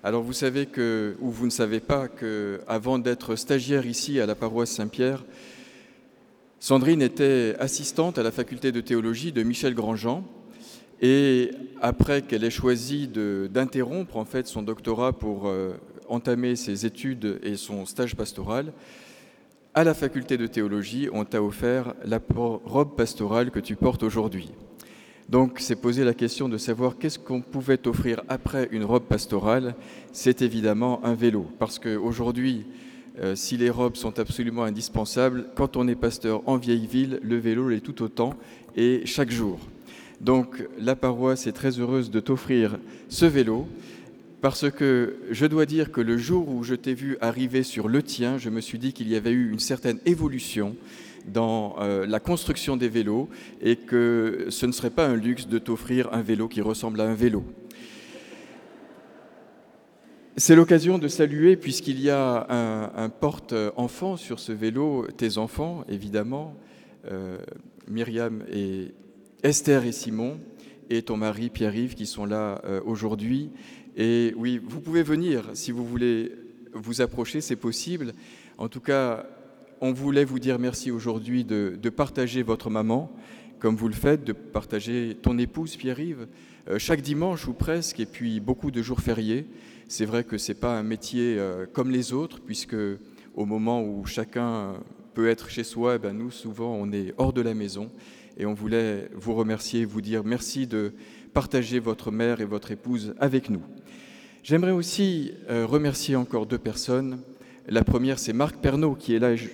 [0.04, 4.26] Alors vous savez que, ou vous ne savez pas, que avant d'être stagiaire ici à
[4.26, 5.24] la paroisse Saint-Pierre,
[6.60, 10.24] Sandrine était assistante à la faculté de théologie de Michel Grandjean.
[11.00, 15.74] Et après qu'elle ait choisi d'interrompre en fait son doctorat pour euh,
[16.10, 18.74] entamer ses études et son stage pastoral,
[19.76, 24.50] à la faculté de théologie, on t'a offert la robe pastorale que tu portes aujourd'hui.
[25.34, 29.74] Donc, c'est poser la question de savoir qu'est-ce qu'on pouvait offrir après une robe pastorale.
[30.12, 32.68] C'est évidemment un vélo, parce qu'aujourd'hui,
[33.20, 37.38] euh, si les robes sont absolument indispensables, quand on est pasteur en vieille ville, le
[37.38, 38.36] vélo l'est tout autant
[38.76, 39.58] et chaque jour.
[40.22, 42.78] Donc, la paroisse est très heureuse de t'offrir
[43.10, 43.68] ce vélo
[44.40, 48.04] parce que je dois dire que le jour où je t'ai vu arriver sur le
[48.04, 50.76] tien, je me suis dit qu'il y avait eu une certaine évolution
[51.26, 53.30] dans euh, la construction des vélos
[53.62, 57.06] et que ce ne serait pas un luxe de t'offrir un vélo qui ressemble à
[57.06, 57.44] un vélo.
[60.36, 66.56] C'est l'occasion de saluer, puisqu'il y a un, porte-enfant sur ce vélo, tes enfants, évidemment,
[67.06, 67.38] euh,
[67.88, 68.96] Myriam et
[69.44, 70.40] Esther et Simon,
[70.90, 73.52] et ton mari Pierre-Yves qui sont là euh, aujourd'hui.
[73.96, 76.32] Et oui, vous pouvez venir si vous voulez
[76.74, 78.14] vous approcher, c'est possible.
[78.58, 79.28] En tout cas,
[79.84, 83.12] on voulait vous dire merci aujourd'hui de, partager votre maman,
[83.60, 86.28] comme vous le faites, de partager ton épouse Pierre-Yves,
[86.70, 89.46] euh, chaque dimanche ou presque, et puis beaucoup de jours fériés.
[89.90, 92.78] C'est vrai que ce n'est pas un métier euh, comme les autres, puisque
[93.36, 94.76] au moment où chacun
[95.16, 97.92] peut être chez soi, eh ben nous, souvent, on est hors de la maison.
[98.38, 100.94] Et on voulait vous remercier, vous dire merci de
[101.34, 103.64] partager votre mère et votre épouse avec nous.
[104.44, 107.22] J'aimerais aussi euh, remercier encore deux personnes.
[107.68, 109.36] La première, c'est Marc Pernaud qui est là.
[109.36, 109.49] Je,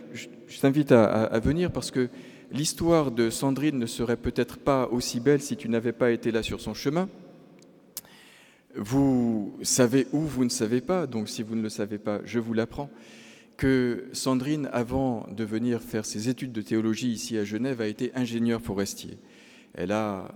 [0.59, 2.09] t'invite à, venir parce que
[2.51, 6.41] l'histoire de Sandrine ne serait peut-être pas aussi belle si tu n'avais pas été là
[6.41, 7.07] sur son chemin.
[8.75, 12.39] Vous savez où vous ne savez pas, donc si vous ne le savez pas, je
[12.39, 12.89] vous l'apprends,
[13.57, 18.11] que Sandrine, avant de venir faire ses études de théologie ici à Genève, a été
[18.15, 19.17] ingénieure forestier.
[19.73, 20.31] Elle a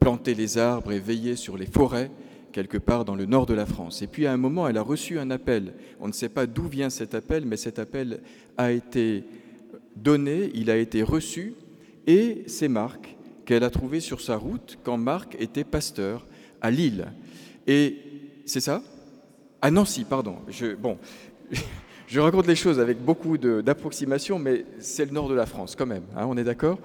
[0.00, 2.10] planté les arbres et veillé sur les forêts
[2.52, 4.02] quelque part dans le nord de la France.
[4.02, 5.74] Et puis à un moment, elle a reçu un appel.
[6.00, 8.20] On ne sait pas d'où vient cet appel, mais cet appel
[8.56, 9.24] a été
[9.96, 11.54] donné, il a été reçu,
[12.06, 16.26] et c'est Marc qu'elle a trouvé sur sa route quand Marc était pasteur
[16.60, 17.06] à Lille.
[17.66, 17.96] Et
[18.46, 18.82] c'est ça?
[19.60, 20.36] À Nancy, pardon.
[20.48, 20.98] Je, bon,
[22.06, 25.86] je raconte les choses avec beaucoup d'approximation, mais c'est le nord de la France quand
[25.86, 26.78] même, hein, on est d'accord?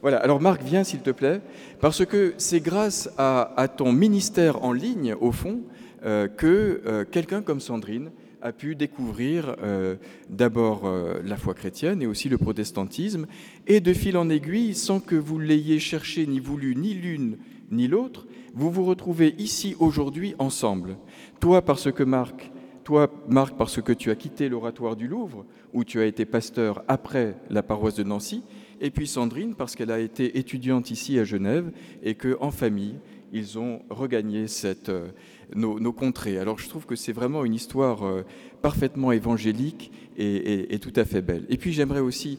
[0.00, 1.40] Voilà, alors Marc, viens s'il te plaît,
[1.80, 5.60] parce que c'est grâce à, ton ministère en ligne, au fond,
[6.04, 9.96] euh, que euh, quelqu'un comme Sandrine a pu découvrir euh,
[10.30, 10.88] d'abord
[11.24, 13.26] la foi chrétienne et aussi le protestantisme,
[13.66, 17.38] et de fil en aiguille, sans que vous l'ayez cherché ni voulu ni l'une
[17.70, 20.96] ni l'autre, vous vous retrouvez ici aujourd'hui ensemble.
[21.40, 22.50] Toi parce que Marc,
[22.84, 25.44] toi Marc parce que tu as quitté l'oratoire du Louvre,
[25.74, 28.42] où tu as été pasteur après la paroisse de Nancy,
[28.80, 31.70] et puis Sandrine parce qu'elle a été étudiante ici à Genève
[32.02, 32.96] et qu'en famille,
[33.32, 34.46] ils ont regagné
[34.88, 35.08] euh,
[35.54, 36.38] nos, contrées.
[36.38, 38.22] Alors je trouve que c'est vraiment une histoire euh,
[38.62, 41.44] parfaitement évangélique et, tout à fait belle.
[41.48, 42.38] Et puis j'aimerais aussi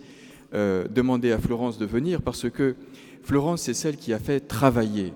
[0.54, 2.76] euh, demander à Florence de venir parce que
[3.24, 5.14] Florence, c'est celle qui a fait travailler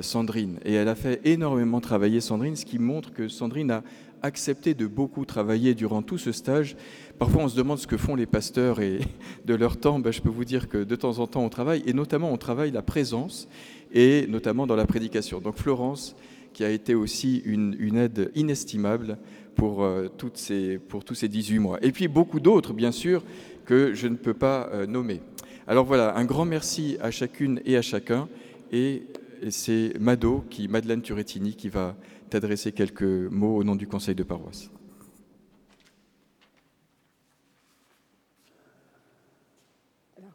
[0.00, 0.58] Sandrine.
[0.64, 3.84] Et elle a fait énormément travailler Sandrine, ce qui montre que Sandrine a
[4.22, 6.76] accepté de beaucoup travailler durant tout ce stage
[7.18, 9.00] Parfois, on se demande ce que font les pasteurs et
[9.46, 9.98] de leur temps.
[9.98, 12.36] Ben, je peux vous dire que de temps en temps, on travaille, et notamment, on
[12.36, 13.48] travaille la présence,
[13.90, 15.40] et notamment dans la prédication.
[15.40, 16.14] Donc, Florence,
[16.52, 19.16] qui a été aussi une, aide inestimable
[19.54, 21.78] pour, euh, toutes ces, pour tous ces 18 mois.
[21.80, 23.24] Et puis, beaucoup d'autres, bien sûr,
[23.64, 25.22] que je ne peux pas euh, nommer.
[25.66, 28.28] Alors voilà, un grand merci à chacune et à chacun.
[28.72, 29.04] Et
[29.48, 31.96] c'est Mado, qui, Madeleine Turettini, qui va
[32.30, 34.70] t'adresser quelques mots au nom du conseil de paroisse.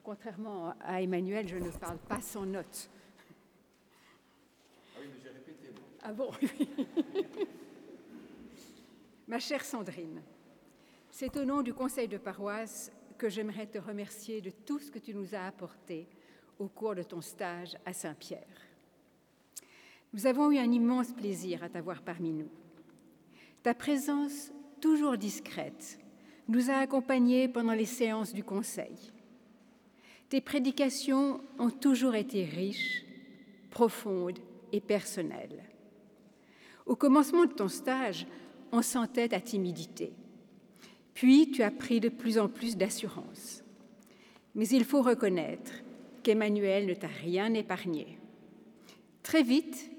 [0.04, 2.90] contrairement à Emmanuel, je ne parle pas sans notes.
[4.94, 5.70] Ah oui, mais j'ai répété.
[6.04, 6.32] Ah bon
[9.28, 10.22] Ma chère Sandrine,
[11.10, 15.00] c'est au nom du conseil de paroisse que j'aimerais te remercier de tout ce que
[15.00, 16.10] tu nous as apporté
[16.60, 18.71] au cours de ton stage à Saint-Pierre.
[20.14, 22.50] Nous avons eu un immense plaisir à t'avoir parmi nous.
[23.64, 24.52] Ta présence,
[24.82, 26.00] toujours discrète,
[26.48, 29.14] nous a accompagnés pendant les séances du conseil.
[30.28, 33.06] Tes prédications ont toujours été riches,
[33.70, 34.40] profondes
[34.72, 35.64] et personnelles.
[36.86, 38.28] Au commencement de ton stage,
[38.72, 40.14] on sentait ta timidité.
[41.14, 43.64] Puis tu as pris de plus en plus d'assurance.
[44.56, 45.72] Mais il faut reconnaître
[46.24, 48.18] qu'Emmanuel ne t'a rien épargné.
[49.24, 49.91] Très vite,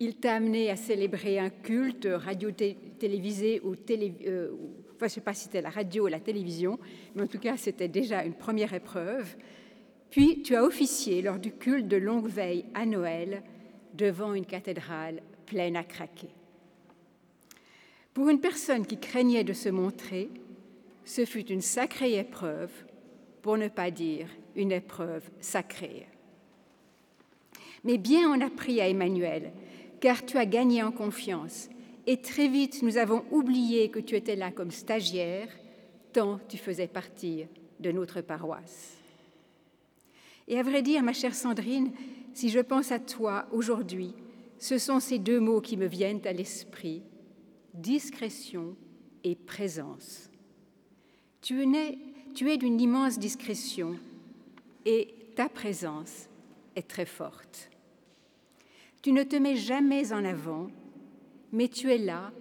[0.00, 4.50] il t'a amené à célébrer un culte radio-télévisé ou télé, euh,
[4.92, 6.78] enfin, je ne sais pas si c'était la radio ou la télévision,
[7.14, 9.36] mais en tout cas, c'était déjà une première épreuve.
[10.10, 13.42] Puis, tu as officié lors du culte de longue veille à Noël
[13.94, 16.30] devant une cathédrale pleine à craquer.
[18.14, 20.30] Pour une personne qui craignait de se montrer,
[21.04, 22.72] ce fut une sacrée épreuve,
[23.42, 26.06] pour ne pas dire une épreuve sacrée.
[27.84, 29.52] Mais bien on a pris à Emmanuel,
[30.00, 31.68] car tu as gagné en confiance,
[32.06, 35.48] et très vite nous avons oublié que tu étais là comme stagiaire,
[36.12, 37.46] tant tu faisais partie
[37.78, 38.96] de notre paroisse.
[40.48, 41.92] Et à vrai dire, ma chère Sandrine,
[42.34, 44.14] si je pense à toi aujourd'hui,
[44.58, 47.02] ce sont ces deux mots qui me viennent à l'esprit,
[47.74, 48.76] discrétion
[49.24, 50.30] et présence.
[51.40, 51.98] Tu es,
[52.34, 53.96] tu es d'une immense discrétion
[54.84, 56.28] et ta présence
[56.76, 57.69] est très forte.
[59.02, 60.68] Tu ne te mets jamais en avant,
[61.52, 62.32] mais tu es là,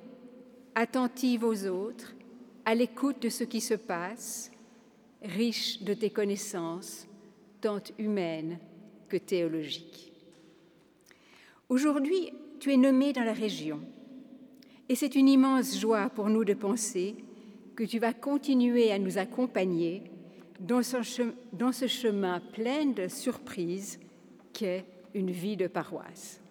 [0.76, 2.14] attentive aux autres,
[2.66, 4.52] à l'écoute de ce qui se passe,
[5.22, 7.08] riche de tes connaissances,
[7.62, 8.60] tant humaines
[9.08, 10.12] que théologiques.
[11.70, 13.80] Aujourd'hui, tu es nommé dans la région,
[14.90, 17.16] et c'est une immense joie pour nous de penser
[17.76, 20.04] que tu vas continuer à nous accompagner
[20.60, 23.98] dans ce chemin plein de surprises
[24.52, 24.84] qu'est
[25.14, 26.42] une vie de paroisse.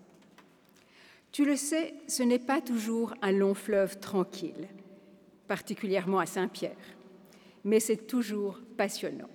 [1.30, 4.68] Tu le sais, ce n'est pas toujours un long fleuve tranquille,
[5.46, 6.96] particulièrement à Saint-Pierre,
[7.64, 9.28] mais c'est toujours passionnant.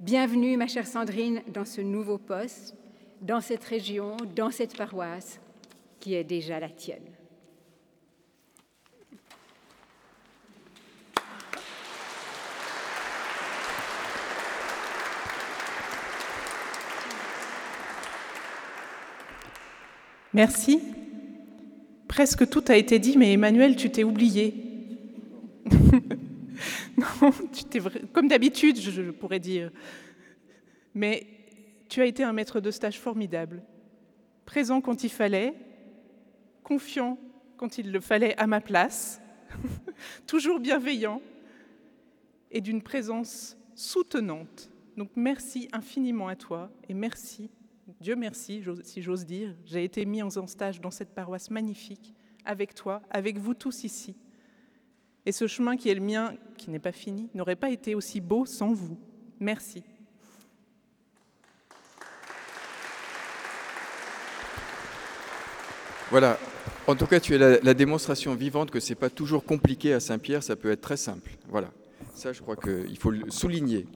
[0.00, 2.74] Bienvenue, ma chère Sandrine, dans ce nouveau poste,
[3.22, 5.40] dans cette région, dans cette paroisse
[6.00, 7.13] qui est déjà la tienne.
[20.34, 20.80] Merci.
[22.08, 24.52] Presque tout a été dit, mais Emmanuel, tu t'es oublié.
[26.96, 27.80] non, tu t'es
[28.12, 29.70] comme d'habitude, je pourrais dire.
[30.92, 31.26] Mais
[31.88, 33.62] tu as été un maître de stage formidable,
[34.44, 35.54] présent quand il fallait,
[36.64, 37.16] confiant
[37.56, 39.20] quand il le fallait à ma place,
[40.26, 41.22] toujours bienveillant
[42.50, 44.68] et d'une présence soutenante.
[44.96, 47.50] Donc merci infiniment à toi et merci
[48.00, 52.14] Dieu merci, si j'ose dire, j'ai été mis en stage dans cette paroisse magnifique,
[52.44, 54.16] avec toi, avec vous tous ici.
[55.26, 58.20] Et ce chemin qui est le mien, qui n'est pas fini, n'aurait pas été aussi
[58.20, 58.98] beau sans vous.
[59.38, 59.82] Merci.
[66.10, 66.38] Voilà.
[66.86, 69.92] En tout cas, tu es la, la démonstration vivante que ce n'est pas toujours compliqué
[69.92, 71.32] à Saint-Pierre, ça peut être très simple.
[71.48, 71.70] Voilà.
[72.14, 73.86] Ça, je crois qu'il faut le souligner.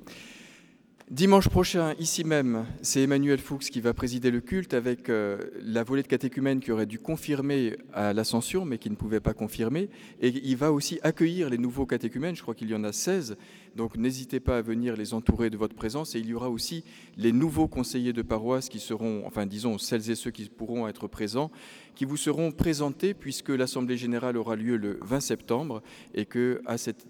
[1.11, 5.83] Dimanche prochain, ici même, c'est Emmanuel Fuchs qui va présider le culte avec euh, la
[5.83, 9.89] volée de catéchumènes qui aurait dû confirmer à l'Ascension, mais qui ne pouvait pas confirmer.
[10.21, 13.39] Et il va aussi accueillir les nouveaux catéchumènes, je crois qu'il y en a 16.
[13.75, 16.15] Donc n'hésitez pas à venir les entourer de votre présence.
[16.15, 16.85] Et il y aura aussi
[17.17, 21.09] les nouveaux conseillers de paroisse qui seront, enfin disons, celles et ceux qui pourront être
[21.09, 21.51] présents,
[21.95, 25.83] qui vous seront présentés puisque l'Assemblée générale aura lieu le 20 septembre
[26.13, 27.07] et que à cette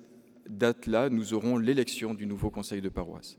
[0.48, 3.36] date-là, nous aurons l'élection du nouveau conseil de paroisse.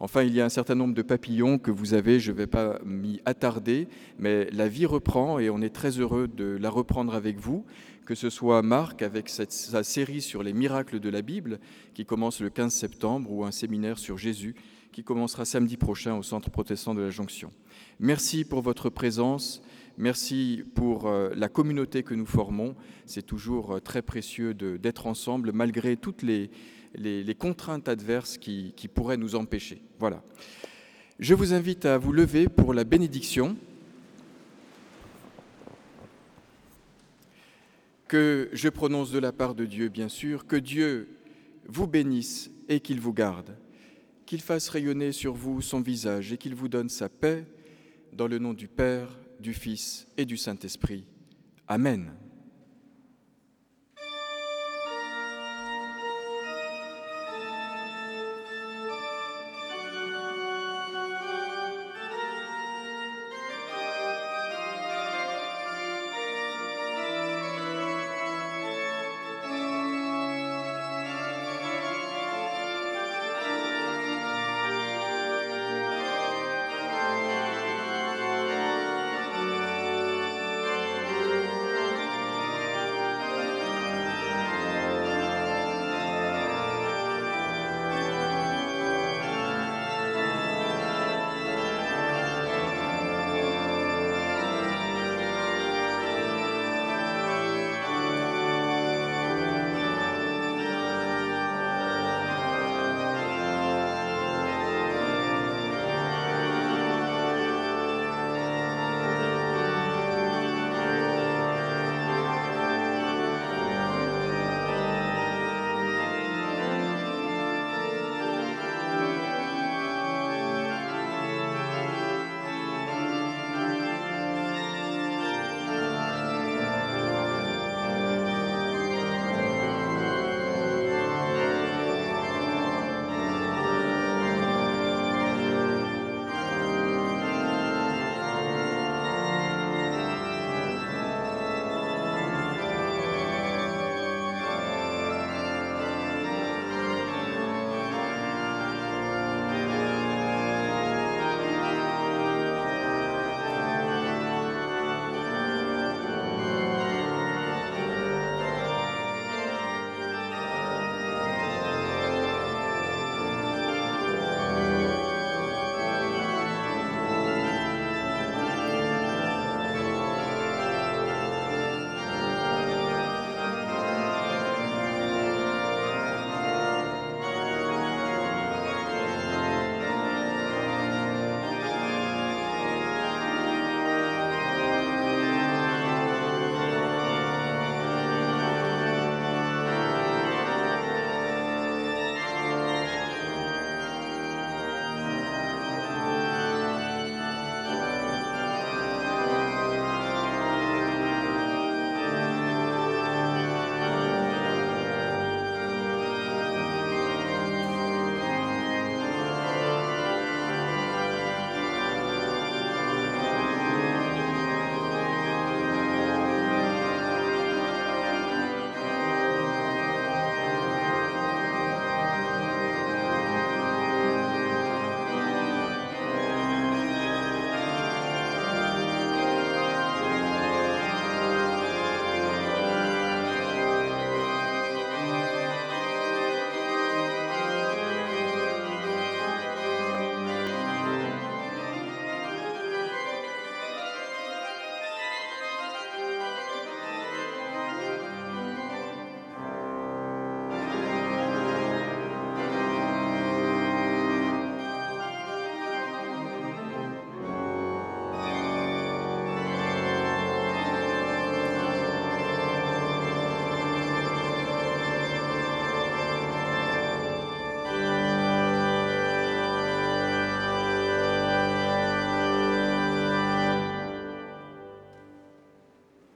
[0.00, 2.46] Enfin, il y a un certain nombre de papillons que vous avez, je ne vais
[2.46, 3.88] pas m'y attarder,
[4.18, 7.64] mais la vie reprend et on est très heureux de la reprendre avec vous,
[8.06, 11.58] que ce soit Marc avec sa série sur les miracles de la Bible
[11.94, 14.54] qui commence le 15 septembre ou un séminaire sur Jésus
[14.92, 17.50] qui commencera samedi prochain au Centre protestant de la Jonction.
[17.98, 19.62] Merci pour votre présence.
[19.96, 22.76] Merci pour euh, la communauté que nous formons.
[23.04, 26.22] C'est toujours euh, très précieux d'être ensemble malgré toutes
[26.94, 29.82] les, contraintes adverses qui, qui pourraient nous empêcher.
[29.98, 30.22] Voilà.
[31.18, 33.56] Je vous invite à vous lever pour la bénédiction.
[38.06, 41.08] Que je prononce de la part de Dieu, bien sûr, que Dieu
[41.66, 43.56] vous bénisse et qu'il vous garde,
[44.24, 47.44] qu'il fasse rayonner sur vous son visage et qu'il vous donne sa paix,
[48.12, 51.04] dans le nom du Père, du Fils et du Saint-Esprit.
[51.66, 52.12] Amen.